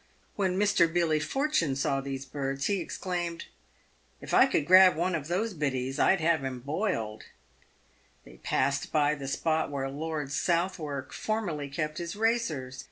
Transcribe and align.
When 0.35 0.57
Mr. 0.57 0.91
Billy 0.91 1.19
Fortune 1.19 1.75
saw 1.75 2.01
these 2.01 2.25
birds, 2.25 2.65
he 2.65 2.79
exclaimed," 2.81 3.45
If 4.19 4.33
I 4.33 4.47
could 4.47 4.65
grab 4.65 4.95
one 4.95 5.13
of 5.13 5.27
those 5.27 5.53
* 5.53 5.53
biddies/ 5.53 5.99
I'd 5.99 6.19
have 6.21 6.43
him 6.43 6.59
boiled." 6.61 7.25
They 8.25 8.37
passed 8.37 8.91
by 8.91 9.13
the 9.13 9.27
spot 9.27 9.69
where 9.69 9.87
Lord 9.91 10.31
Southwark 10.31 11.13
formerly 11.13 11.69
kept 11.69 11.99
his 11.99 12.15
racers. 12.15 12.79